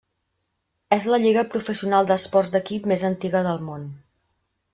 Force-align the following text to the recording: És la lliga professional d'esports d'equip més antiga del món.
És 0.95 1.03
la 1.15 1.19
lliga 1.23 1.43
professional 1.55 2.07
d'esports 2.13 2.51
d'equip 2.57 2.89
més 2.93 3.05
antiga 3.11 3.45
del 3.51 3.63
món. 3.69 3.87